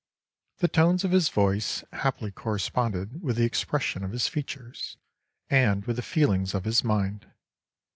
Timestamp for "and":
5.47-5.85